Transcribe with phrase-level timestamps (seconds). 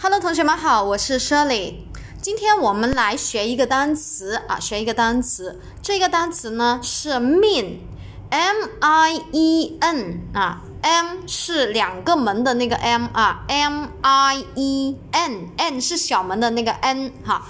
[0.00, 1.74] Hello，同学们好，我是 Shirley。
[2.22, 5.60] 今天我们来学一个单词啊，学一个单词。
[5.82, 17.42] 这个单词呢是 mean，M I E N 啊，M 是两个门的那个 M 啊，M I E N，N 是小门的那个 N 哈。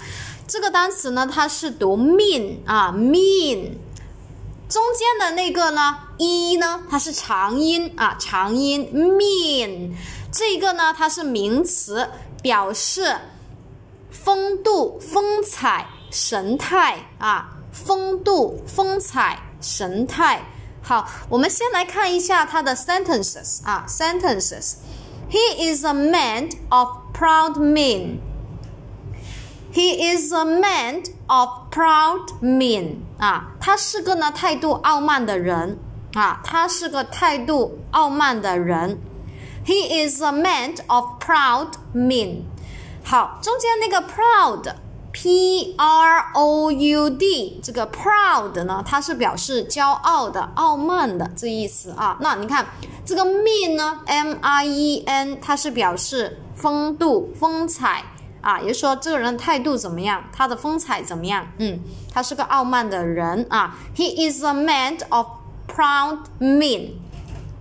[0.46, 3.72] 这个单词呢，它是读 mean 啊，mean。
[4.68, 9.92] 中间的那个呢一呢，它是长音啊，长音 mean。
[10.30, 12.08] 这个呢，它是名词。
[12.40, 13.16] 表示
[14.12, 20.40] 风度、风采、神态啊，风度、风采、神态。
[20.80, 24.74] 好，我们先来看一下它的 sentences 啊，sentences。
[25.28, 28.18] He is a man of proud mien.
[29.72, 32.96] He is a man of proud mien.
[33.18, 35.78] 啊，他是个呢态度傲慢的人
[36.14, 38.98] 啊，他是个态度傲慢的人。
[39.66, 42.42] He is a man of proud mien。
[43.04, 52.16] 好，中间那个 proud，p r o u d，这个 proud 呢，它是表示骄傲的、傲慢的这意思啊。
[52.21, 52.66] 那你看
[53.04, 58.04] 这个 mean 呢，m i e n，它是表示风度、风采
[58.40, 61.46] 啊，也就是说这个人态度怎么样，他的风采怎么样？
[61.58, 61.80] 嗯，
[62.12, 63.76] 他是个傲慢的人啊。
[63.96, 65.26] He is a man of
[65.66, 66.92] proud mien。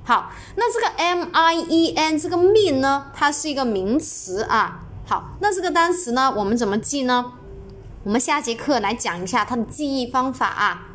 [0.04, 4.84] 好，那这个 M I E N 这个 mean 呢，它是一个名词啊。
[5.06, 7.34] 好，那这个单词呢，我们怎么记呢？
[8.04, 10.86] 我们下节课来讲一下它的记忆方法啊。